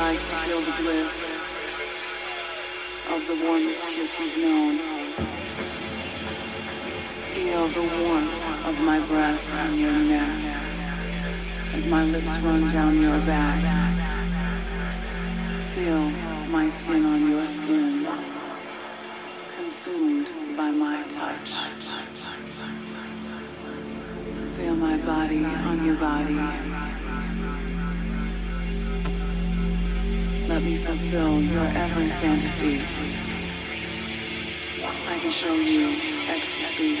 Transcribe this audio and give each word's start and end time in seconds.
To 0.00 0.16
feel 0.16 0.60
the 0.62 0.72
bliss 0.72 1.30
of 3.10 3.26
the 3.26 3.36
warmest 3.44 3.86
kiss 3.86 4.18
you've 4.18 4.38
known? 4.38 4.78
Feel 7.32 7.68
the 7.68 7.82
warmth 7.82 8.42
of 8.64 8.80
my 8.80 8.98
breath 9.00 9.52
on 9.52 9.78
your 9.78 9.92
neck 9.92 10.64
as 11.74 11.86
my 11.86 12.02
lips 12.04 12.38
run 12.38 12.62
down 12.72 13.00
your 13.00 13.18
back. 13.20 13.62
Feel 15.66 16.10
my 16.48 16.66
skin 16.66 17.04
on 17.04 17.30
your 17.30 17.46
skin, 17.46 18.08
consumed 19.54 20.30
by 20.56 20.70
my 20.70 21.02
touch. 21.08 21.50
Feel 24.56 24.76
my 24.76 24.96
body 24.96 25.44
on 25.44 25.84
your 25.84 25.96
body. 25.96 26.79
Me 30.70 30.76
fulfill 30.76 31.42
your 31.42 31.66
every 31.66 32.08
fantasy. 32.20 32.80
I 35.08 35.18
can 35.18 35.30
show 35.30 35.54
you 35.54 35.96
ecstasy, 36.28 36.96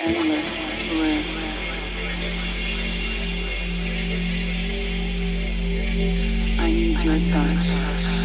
endless 0.00 0.52
bliss. 0.88 1.36
I 6.58 6.70
need 6.72 7.04
your 7.04 7.18
touch. 7.18 7.66
touch. 7.78 8.15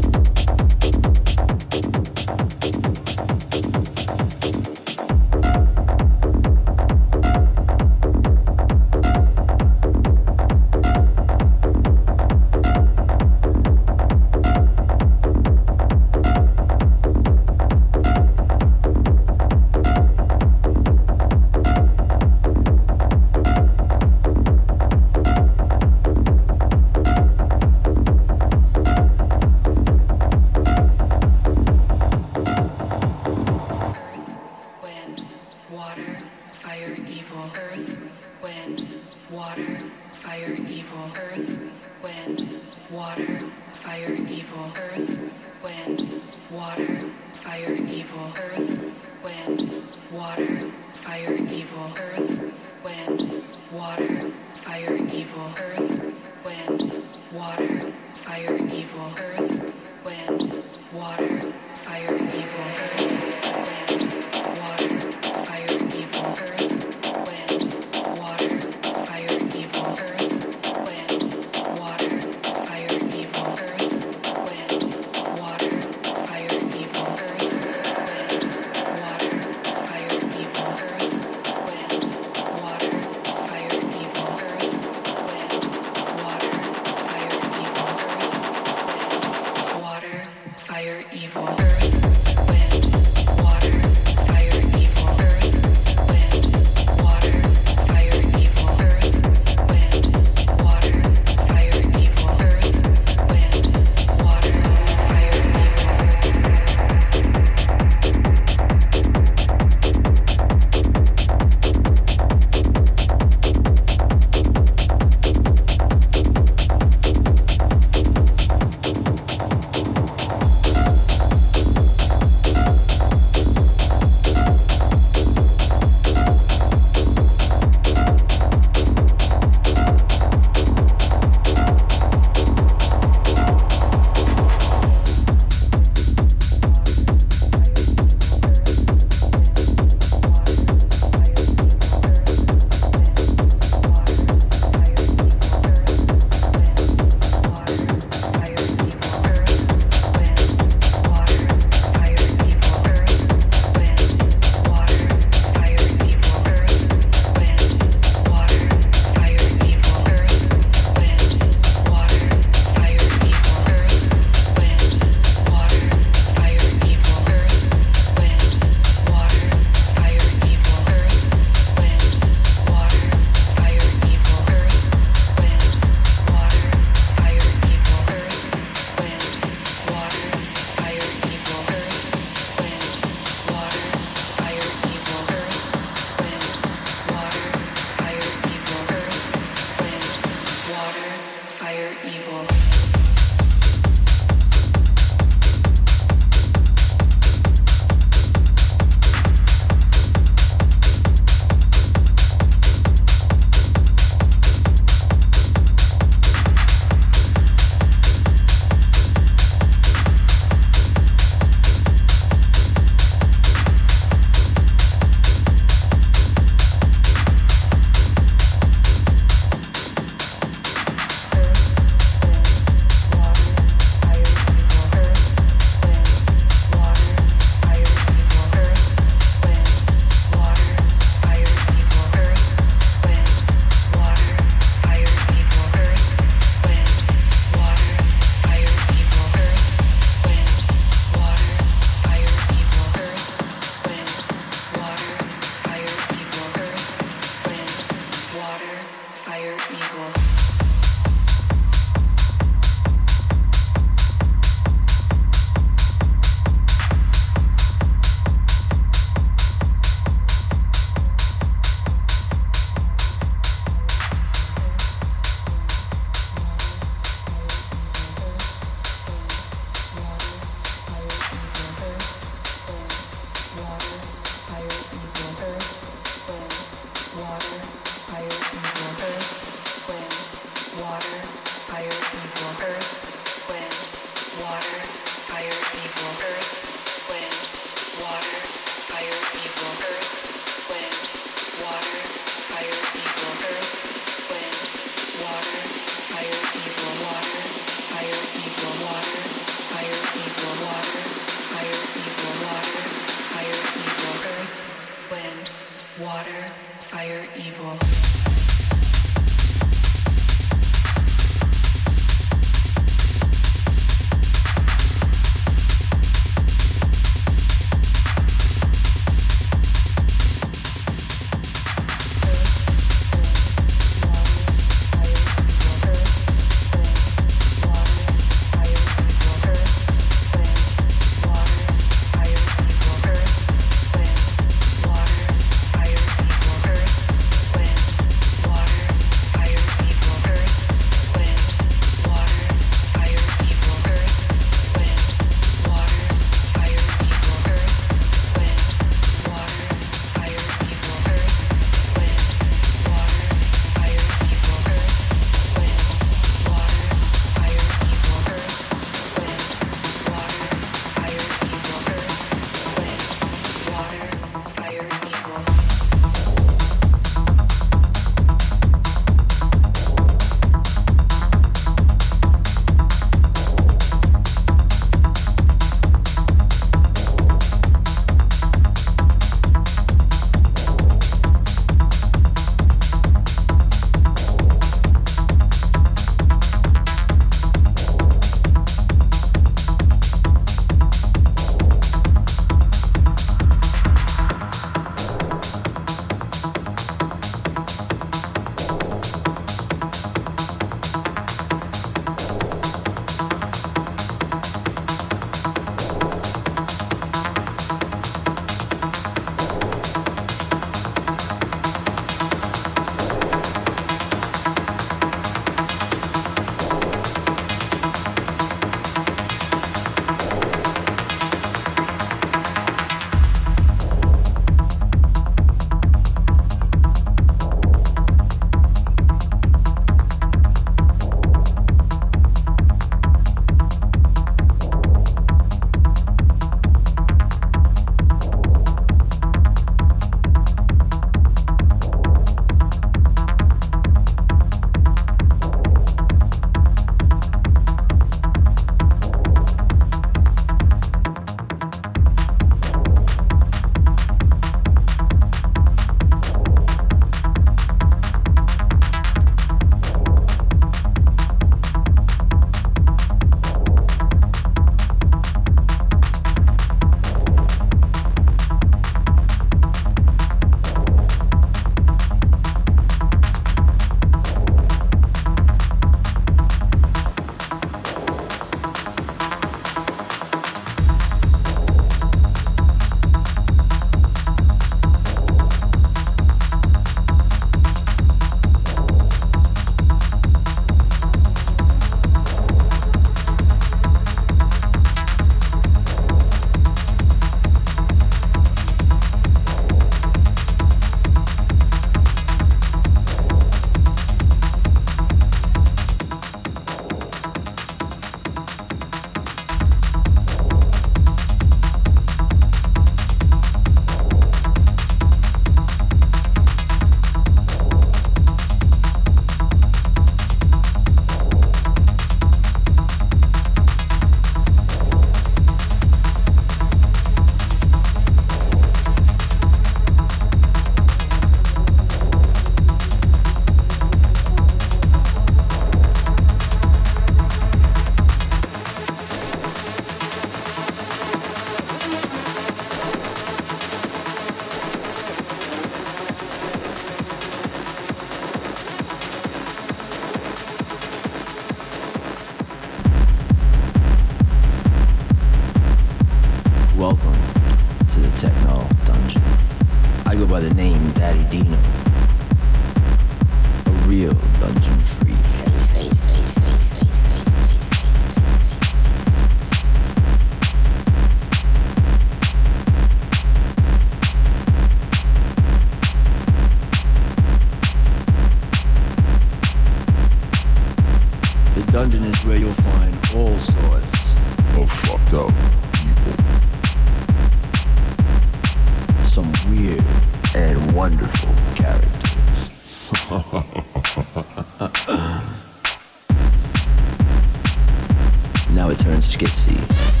now 598.53 598.69
it 598.69 598.77
turns 598.77 599.15
skitsy. 599.15 600.00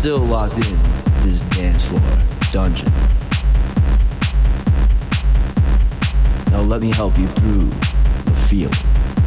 still 0.00 0.18
locked 0.18 0.54
in 0.66 0.78
this 1.24 1.42
dance 1.50 1.86
floor 1.86 2.00
dungeon. 2.52 2.90
Now 6.50 6.62
let 6.62 6.80
me 6.80 6.90
help 6.90 7.18
you 7.18 7.28
through 7.28 7.68
the 8.24 8.34
feel 8.48 8.70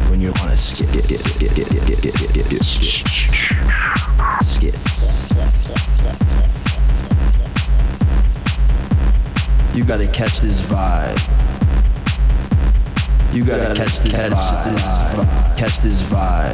when 0.09 0.19
you're 0.19 0.35
on 0.39 0.47
a 0.47 0.57
skit. 0.57 0.89
skit, 0.89 1.19
skit, 1.19 1.19
skit. 1.19 1.51
You 9.75 9.83
gotta 9.83 10.07
catch 10.07 10.39
this 10.39 10.59
vibe. 10.59 11.21
You 13.31 13.43
gotta 13.45 13.75
catch 13.75 13.99
this 13.99 14.15
vibe. 14.15 15.55
Catch 15.55 15.81
this 15.81 16.01
vibe. 16.01 16.52